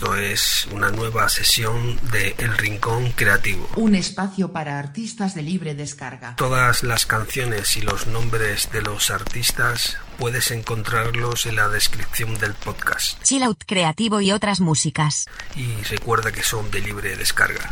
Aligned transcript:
Esto 0.00 0.16
es 0.16 0.66
una 0.72 0.88
nueva 0.88 1.28
sesión 1.28 2.00
de 2.10 2.34
El 2.38 2.56
Rincón 2.56 3.12
Creativo. 3.12 3.68
Un 3.76 3.94
espacio 3.94 4.50
para 4.50 4.78
artistas 4.78 5.34
de 5.34 5.42
libre 5.42 5.74
descarga. 5.74 6.36
Todas 6.36 6.82
las 6.82 7.04
canciones 7.04 7.76
y 7.76 7.82
los 7.82 8.06
nombres 8.06 8.70
de 8.72 8.80
los 8.80 9.10
artistas 9.10 9.98
puedes 10.18 10.52
encontrarlos 10.52 11.44
en 11.44 11.56
la 11.56 11.68
descripción 11.68 12.38
del 12.38 12.54
podcast. 12.54 13.22
Chill 13.24 13.42
Out 13.42 13.64
Creativo 13.66 14.22
y 14.22 14.32
otras 14.32 14.60
músicas. 14.60 15.26
Y 15.54 15.70
recuerda 15.82 16.32
que 16.32 16.44
son 16.44 16.70
de 16.70 16.80
libre 16.80 17.14
descarga. 17.16 17.68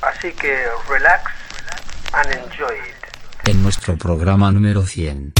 Así 0.00 0.32
que 0.32 0.64
relax 0.88 1.30
and 2.14 2.32
enjoy 2.32 2.74
it. 2.74 3.48
En 3.50 3.62
nuestro 3.62 3.98
programa 3.98 4.50
número 4.50 4.80
100. 4.86 5.34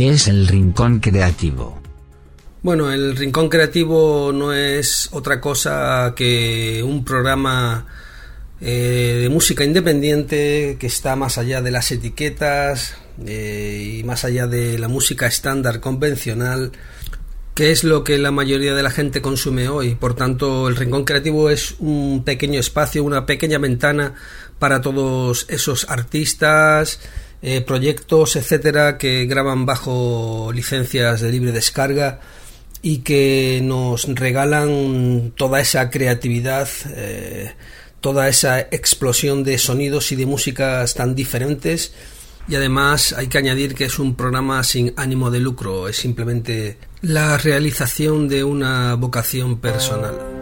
¿Qué 0.00 0.08
es 0.08 0.28
el 0.28 0.48
Rincón 0.48 0.98
Creativo? 1.00 1.78
Bueno, 2.62 2.90
el 2.90 3.14
Rincón 3.14 3.50
Creativo 3.50 4.32
no 4.32 4.54
es 4.54 5.10
otra 5.12 5.42
cosa 5.42 6.14
que 6.16 6.82
un 6.82 7.04
programa 7.04 7.84
eh, 8.62 9.18
de 9.20 9.28
música 9.28 9.62
independiente 9.62 10.78
que 10.80 10.86
está 10.86 11.16
más 11.16 11.36
allá 11.36 11.60
de 11.60 11.70
las 11.70 11.92
etiquetas 11.92 12.96
eh, 13.26 13.98
y 13.98 14.04
más 14.04 14.24
allá 14.24 14.46
de 14.46 14.78
la 14.78 14.88
música 14.88 15.26
estándar 15.26 15.80
convencional 15.80 16.72
que 17.54 17.70
es 17.70 17.84
lo 17.84 18.02
que 18.02 18.16
la 18.16 18.30
mayoría 18.30 18.72
de 18.72 18.82
la 18.82 18.90
gente 18.90 19.20
consume 19.20 19.68
hoy. 19.68 19.96
Por 19.96 20.14
tanto, 20.14 20.68
el 20.68 20.76
Rincón 20.76 21.04
Creativo 21.04 21.50
es 21.50 21.74
un 21.78 22.24
pequeño 22.24 22.58
espacio, 22.58 23.04
una 23.04 23.26
pequeña 23.26 23.58
ventana 23.58 24.14
para 24.58 24.80
todos 24.80 25.44
esos 25.50 25.90
artistas, 25.90 27.00
eh, 27.42 27.60
proyectos, 27.62 28.36
etcétera, 28.36 28.98
que 28.98 29.24
graban 29.26 29.64
bajo 29.66 30.50
licencias 30.52 31.20
de 31.20 31.30
libre 31.30 31.52
descarga 31.52 32.20
y 32.82 32.98
que 32.98 33.60
nos 33.62 34.04
regalan 34.14 35.32
toda 35.36 35.60
esa 35.60 35.90
creatividad, 35.90 36.68
eh, 36.94 37.54
toda 38.00 38.28
esa 38.28 38.60
explosión 38.60 39.44
de 39.44 39.58
sonidos 39.58 40.12
y 40.12 40.16
de 40.16 40.26
músicas 40.26 40.94
tan 40.94 41.14
diferentes. 41.14 41.92
Y 42.48 42.56
además 42.56 43.12
hay 43.12 43.28
que 43.28 43.38
añadir 43.38 43.74
que 43.74 43.84
es 43.84 43.98
un 43.98 44.16
programa 44.16 44.64
sin 44.64 44.92
ánimo 44.96 45.30
de 45.30 45.40
lucro, 45.40 45.88
es 45.88 45.96
simplemente 45.96 46.78
la 47.02 47.38
realización 47.38 48.28
de 48.28 48.44
una 48.44 48.94
vocación 48.94 49.60
personal. 49.60 50.39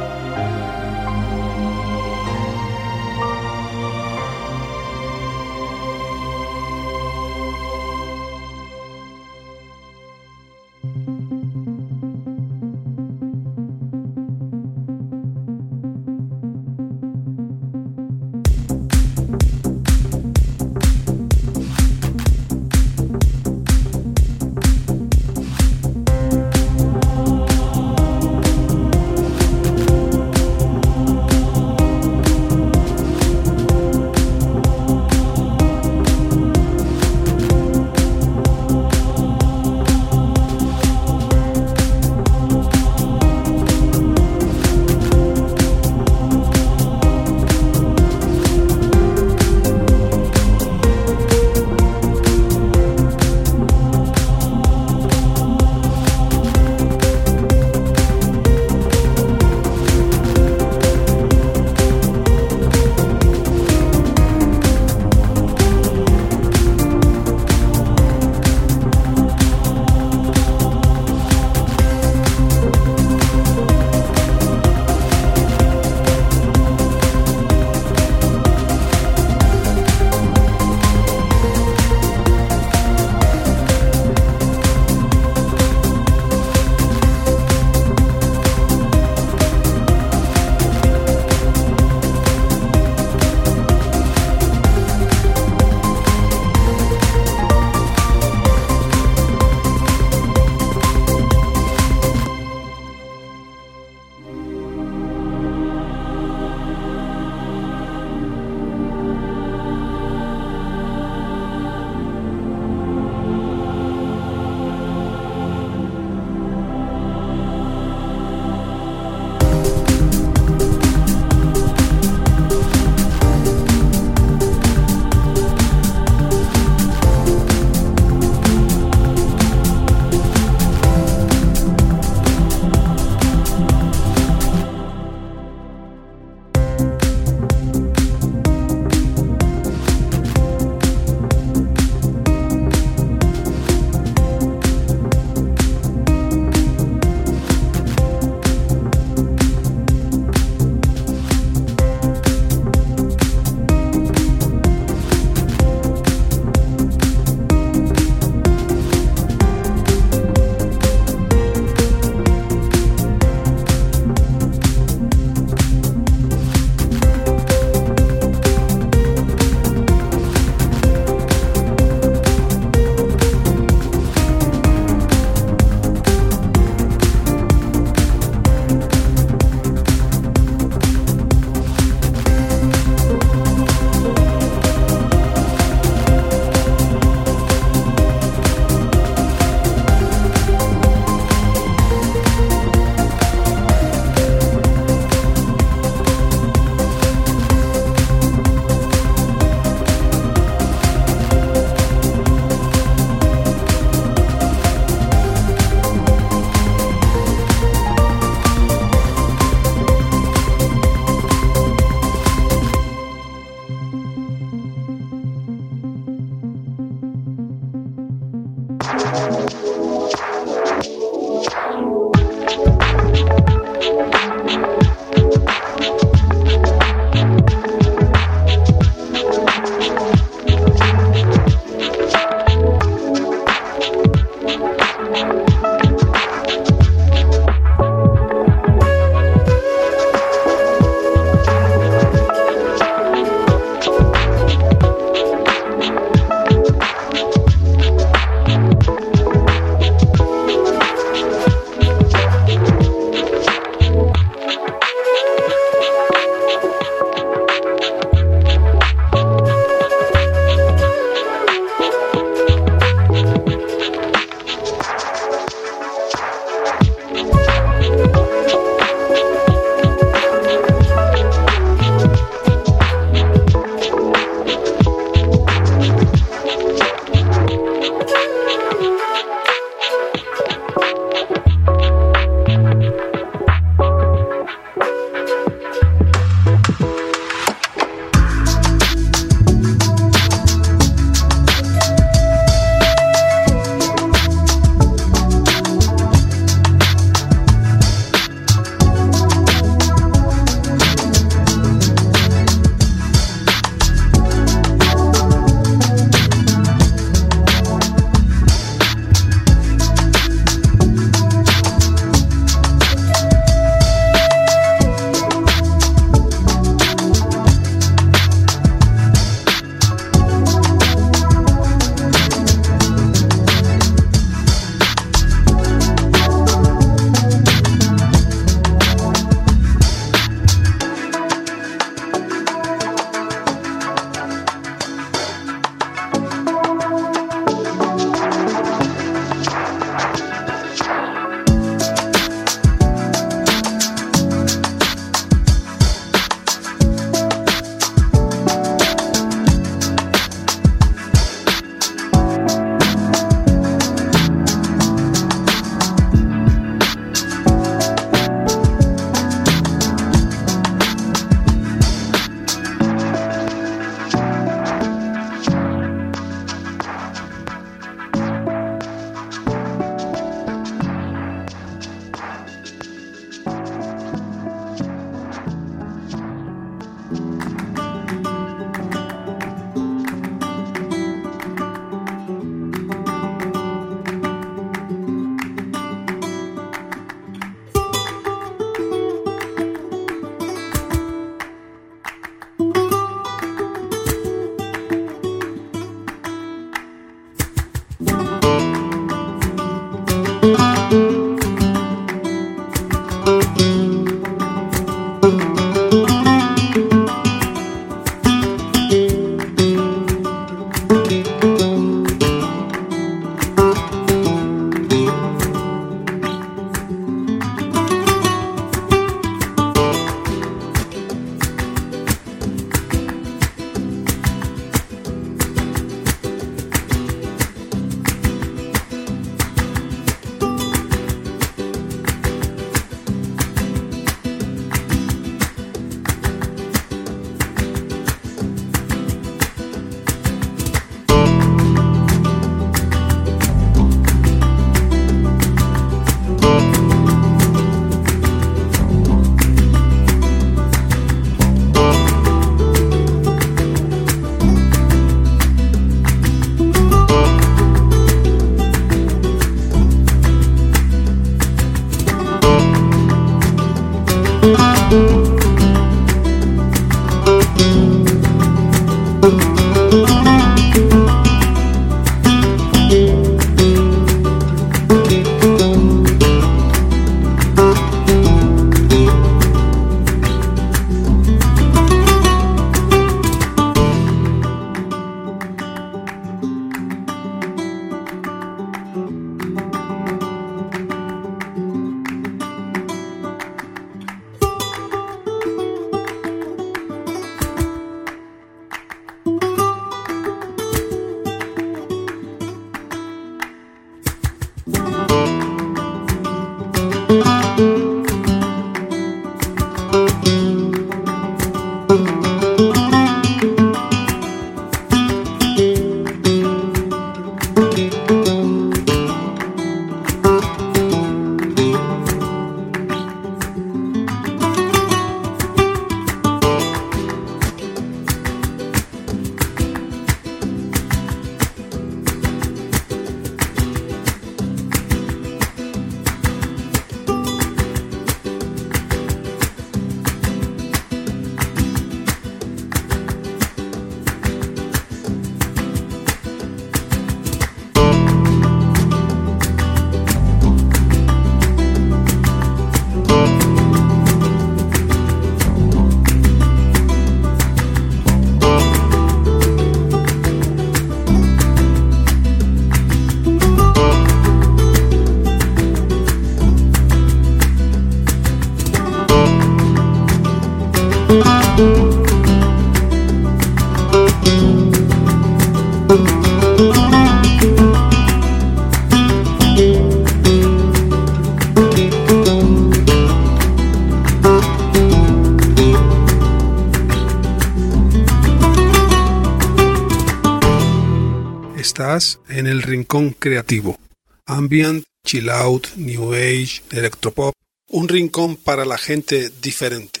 Rincón 592.92 593.16
creativo. 593.18 593.78
Ambient, 594.26 594.84
chill 595.06 595.30
out, 595.30 595.66
new 595.76 596.12
age, 596.12 596.62
electropop. 596.72 597.32
Un 597.70 597.88
rincón 597.88 598.36
para 598.36 598.66
la 598.66 598.76
gente 598.76 599.30
diferente. 599.40 600.00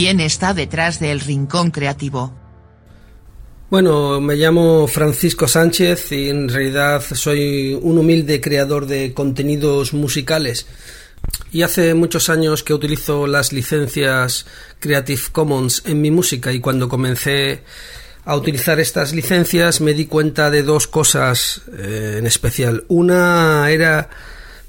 ¿Quién 0.00 0.18
está 0.20 0.54
detrás 0.54 0.98
del 0.98 1.20
Rincón 1.20 1.70
Creativo? 1.70 2.32
Bueno, 3.68 4.18
me 4.18 4.34
llamo 4.34 4.86
Francisco 4.86 5.46
Sánchez 5.46 6.12
y 6.12 6.30
en 6.30 6.48
realidad 6.48 7.02
soy 7.12 7.78
un 7.82 7.98
humilde 7.98 8.40
creador 8.40 8.86
de 8.86 9.12
contenidos 9.12 9.92
musicales. 9.92 10.64
Y 11.52 11.60
hace 11.60 11.92
muchos 11.92 12.30
años 12.30 12.62
que 12.62 12.72
utilizo 12.72 13.26
las 13.26 13.52
licencias 13.52 14.46
Creative 14.78 15.20
Commons 15.32 15.82
en 15.84 16.00
mi 16.00 16.10
música 16.10 16.50
y 16.50 16.60
cuando 16.60 16.88
comencé 16.88 17.62
a 18.24 18.36
utilizar 18.36 18.80
estas 18.80 19.12
licencias 19.12 19.82
me 19.82 19.92
di 19.92 20.06
cuenta 20.06 20.50
de 20.50 20.62
dos 20.62 20.86
cosas 20.86 21.60
eh, 21.76 22.16
en 22.20 22.26
especial. 22.26 22.86
Una 22.88 23.70
era 23.70 24.08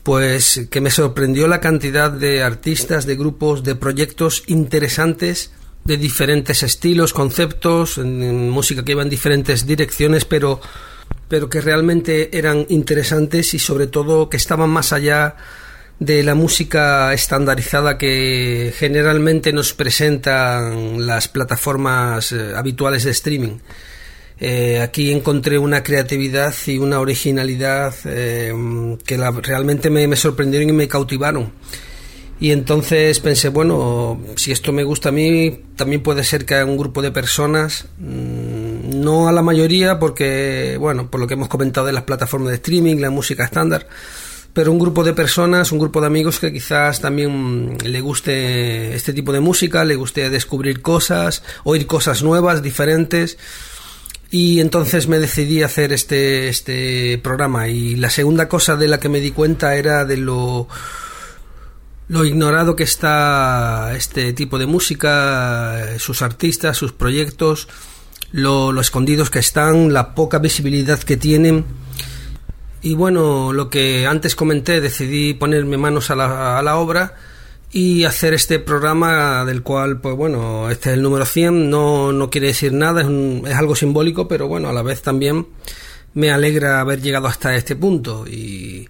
pues 0.03 0.67
que 0.69 0.81
me 0.81 0.89
sorprendió 0.89 1.47
la 1.47 1.59
cantidad 1.59 2.11
de 2.11 2.43
artistas, 2.43 3.05
de 3.05 3.15
grupos, 3.15 3.63
de 3.63 3.75
proyectos 3.75 4.43
interesantes 4.47 5.51
de 5.83 5.97
diferentes 5.97 6.63
estilos, 6.63 7.13
conceptos, 7.13 7.97
música 7.97 8.83
que 8.83 8.91
iba 8.91 9.01
en 9.01 9.09
diferentes 9.09 9.65
direcciones, 9.65 10.25
pero 10.25 10.61
pero 11.27 11.49
que 11.49 11.61
realmente 11.61 12.37
eran 12.37 12.65
interesantes 12.69 13.53
y 13.53 13.59
sobre 13.59 13.87
todo 13.87 14.29
que 14.29 14.37
estaban 14.37 14.69
más 14.69 14.91
allá 14.91 15.37
de 15.97 16.23
la 16.23 16.35
música 16.35 17.13
estandarizada 17.13 17.97
que 17.97 18.73
generalmente 18.75 19.53
nos 19.53 19.73
presentan 19.73 21.05
las 21.05 21.27
plataformas 21.27 22.31
eh, 22.31 22.53
habituales 22.55 23.03
de 23.03 23.11
streaming. 23.11 23.59
Eh, 24.43 24.79
aquí 24.81 25.11
encontré 25.11 25.59
una 25.59 25.83
creatividad 25.83 26.51
y 26.65 26.79
una 26.79 26.99
originalidad 26.99 27.93
eh, 28.05 28.51
que 29.05 29.15
realmente 29.15 29.91
me, 29.91 30.15
sorprendieron 30.15 30.69
y 30.69 30.73
me 30.73 30.87
cautivaron. 30.87 31.51
Y 32.39 32.49
entonces 32.49 33.19
pensé, 33.19 33.49
bueno, 33.49 34.19
si 34.35 34.51
esto 34.51 34.73
me 34.73 34.83
gusta 34.83 35.09
a 35.09 35.11
mí, 35.11 35.59
también 35.75 36.01
puede 36.01 36.23
ser 36.23 36.43
que 36.43 36.55
haya 36.55 36.65
un 36.65 36.75
grupo 36.75 37.03
de 37.03 37.11
personas, 37.11 37.85
mm, 37.99 38.99
no 38.99 39.27
a 39.27 39.31
la 39.31 39.43
mayoría, 39.43 39.99
porque, 39.99 40.75
bueno, 40.79 41.11
por 41.11 41.19
lo 41.19 41.27
que 41.27 41.35
hemos 41.35 41.47
comentado 41.47 41.85
de 41.85 41.93
las 41.93 42.03
plataformas 42.05 42.49
de 42.49 42.55
streaming, 42.55 42.95
la 42.95 43.11
música 43.11 43.43
estándar, 43.43 43.85
pero 44.53 44.71
un 44.71 44.79
grupo 44.79 45.03
de 45.03 45.13
personas, 45.13 45.71
un 45.71 45.77
grupo 45.77 46.01
de 46.01 46.07
amigos 46.07 46.39
que 46.39 46.51
quizás 46.51 46.99
también 46.99 47.77
le 47.85 48.01
guste 48.01 48.95
este 48.95 49.13
tipo 49.13 49.31
de 49.31 49.39
música, 49.39 49.85
le 49.85 49.95
guste 49.95 50.31
descubrir 50.31 50.81
cosas, 50.81 51.43
oír 51.63 51.85
cosas 51.85 52.23
nuevas, 52.23 52.63
diferentes. 52.63 53.37
Y 54.31 54.61
entonces 54.61 55.07
me 55.07 55.19
decidí 55.19 55.61
a 55.61 55.67
hacer 55.67 55.93
este, 55.93 56.47
este 56.47 57.19
programa. 57.21 57.67
Y 57.67 57.95
la 57.95 58.09
segunda 58.09 58.47
cosa 58.47 58.75
de 58.75 58.87
la 58.87 58.99
que 58.99 59.09
me 59.09 59.19
di 59.19 59.31
cuenta 59.31 59.75
era 59.75 60.05
de 60.05 60.17
lo, 60.17 60.67
lo 62.07 62.25
ignorado 62.25 62.75
que 62.75 62.83
está 62.83 63.93
este 63.95 64.33
tipo 64.33 64.57
de 64.57 64.65
música, 64.65 65.99
sus 65.99 66.21
artistas, 66.21 66.77
sus 66.77 66.93
proyectos, 66.93 67.67
lo, 68.31 68.71
lo 68.71 68.81
escondidos 68.81 69.29
que 69.29 69.39
están, 69.39 69.91
la 69.91 70.15
poca 70.15 70.39
visibilidad 70.39 70.99
que 70.99 71.17
tienen 71.17 71.65
y 72.81 72.95
bueno, 72.95 73.53
lo 73.53 73.69
que 73.69 74.07
antes 74.07 74.35
comenté, 74.35 74.81
decidí 74.81 75.35
ponerme 75.35 75.77
manos 75.77 76.09
a 76.09 76.15
la, 76.15 76.57
a 76.57 76.61
la 76.63 76.77
obra 76.77 77.15
y 77.71 78.03
hacer 78.03 78.33
este 78.33 78.59
programa 78.59 79.45
del 79.45 79.63
cual, 79.63 79.99
pues 79.99 80.15
bueno, 80.15 80.69
este 80.69 80.89
es 80.89 80.95
el 80.97 81.01
número 81.01 81.25
100, 81.25 81.69
no, 81.69 82.11
no 82.11 82.29
quiere 82.29 82.47
decir 82.47 82.73
nada, 82.73 83.01
es, 83.01 83.07
es 83.49 83.55
algo 83.55 83.75
simbólico, 83.75 84.27
pero 84.27 84.47
bueno, 84.47 84.69
a 84.69 84.73
la 84.73 84.81
vez 84.81 85.01
también 85.01 85.47
me 86.13 86.31
alegra 86.31 86.81
haber 86.81 87.01
llegado 87.01 87.27
hasta 87.27 87.55
este 87.55 87.75
punto 87.77 88.25
y, 88.27 88.89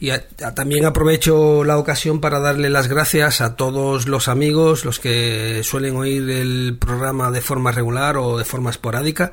y 0.00 0.10
también 0.54 0.84
aprovecho 0.84 1.62
la 1.62 1.78
ocasión 1.78 2.20
para 2.20 2.40
darle 2.40 2.70
las 2.70 2.88
gracias 2.88 3.40
a 3.40 3.54
todos 3.54 4.08
los 4.08 4.26
amigos, 4.26 4.84
los 4.84 4.98
que 4.98 5.62
suelen 5.62 5.96
oír 5.96 6.28
el 6.30 6.76
programa 6.78 7.30
de 7.30 7.40
forma 7.40 7.70
regular 7.70 8.16
o 8.16 8.38
de 8.38 8.44
forma 8.44 8.70
esporádica 8.70 9.30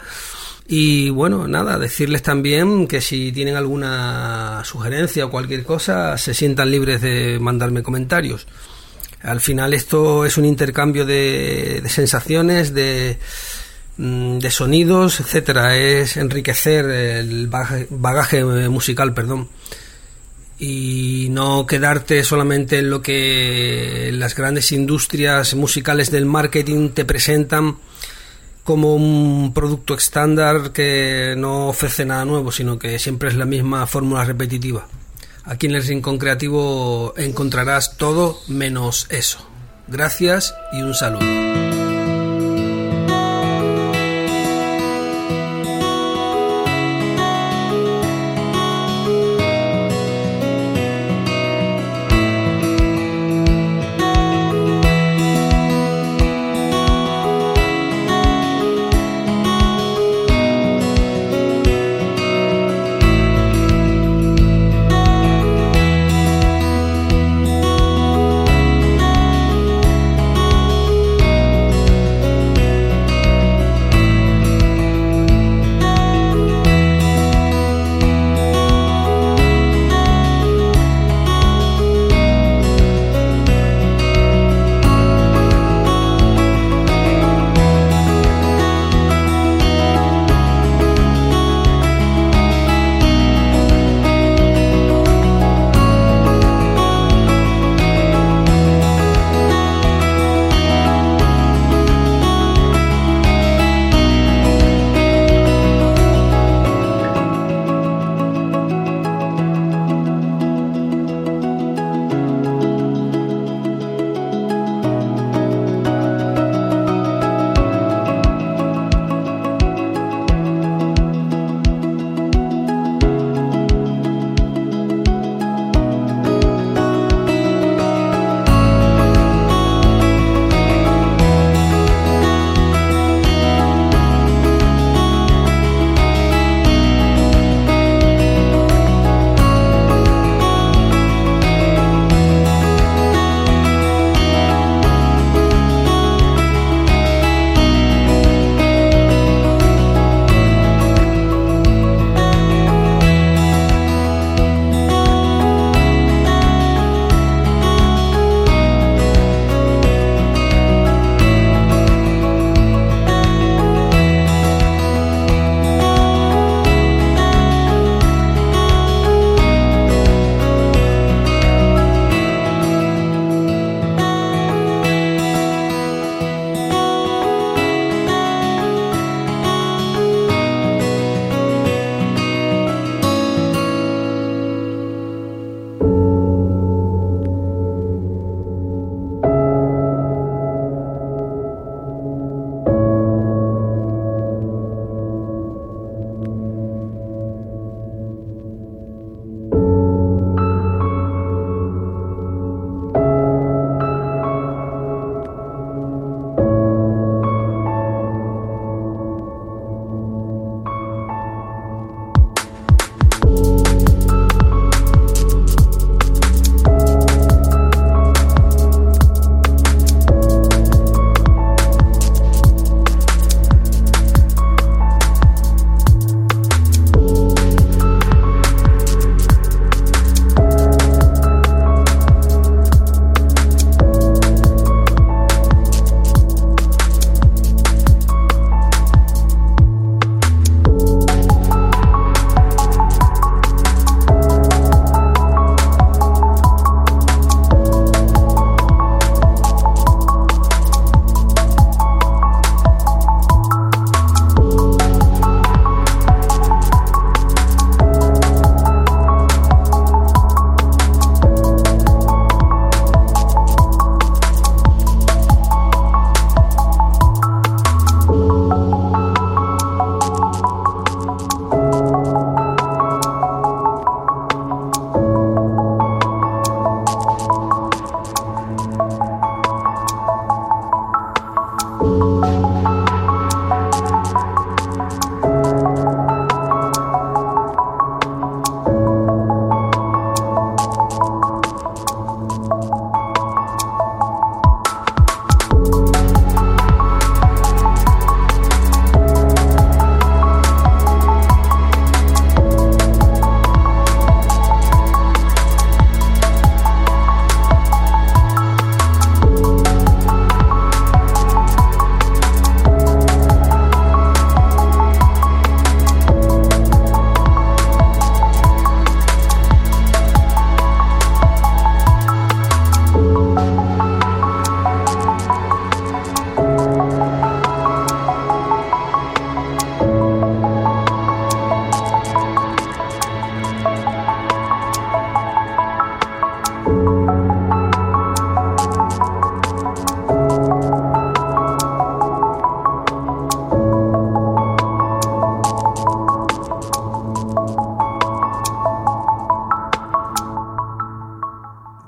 y 0.67 1.11
bueno, 1.11 1.47
nada, 1.47 1.77
decirles 1.77 2.23
también 2.23 2.87
que 2.87 2.99
si 2.99 3.31
tienen 3.31 3.55
alguna 3.55 4.63
sugerencia 4.65 5.25
o 5.25 5.29
cualquier 5.29 5.63
cosa, 5.63 6.17
se 6.17 6.33
sientan 6.33 6.71
libres 6.71 7.01
de 7.01 7.37
mandarme 7.39 7.83
comentarios. 7.83 8.47
Al 9.25 9.41
final 9.41 9.73
esto 9.73 10.25
es 10.25 10.37
un 10.37 10.45
intercambio 10.45 11.05
de, 11.05 11.81
sensaciones, 11.87 12.73
de, 12.73 13.17
mm, 13.97 14.37
de 14.37 14.51
sonidos, 14.51 15.19
etcétera. 15.19 15.75
Es 15.75 16.17
enriquecer 16.17 16.85
el 16.85 17.47
bagaje, 17.47 18.43
musical, 18.69 19.13
perdón. 19.13 19.49
Y 20.59 21.27
no 21.31 21.65
quedarte 21.65 22.23
solamente 22.23 22.79
en 22.79 22.89
lo 22.89 23.01
que 23.01 24.11
las 24.13 24.35
grandes 24.35 24.71
industrias 24.71 25.55
musicales 25.55 26.11
del 26.11 26.25
marketing 26.25 26.89
te 26.89 27.03
presentan 27.03 27.77
como 28.63 28.95
un 28.95 29.53
producto 29.53 29.95
estándar 29.95 30.71
que 30.71 31.35
no 31.37 31.67
ofrece 31.67 32.05
nada 32.05 32.25
nuevo, 32.25 32.51
sino 32.51 32.79
que 32.79 32.99
siempre 32.99 33.29
es 33.29 33.35
la 33.35 33.45
misma 33.45 33.85
fórmula 33.85 34.23
repetitiva. 34.23 34.87
Aquí 35.45 35.67
en 35.67 35.75
el 35.75 35.83
Rincón 35.83 36.17
Creativo 36.17 37.13
encontrarás 37.17 37.97
todo 37.97 38.41
menos 38.47 39.05
eso. 39.09 39.47
Gracias 39.87 40.55
y 40.73 40.81
un 40.81 40.95
saludo. 40.95 41.84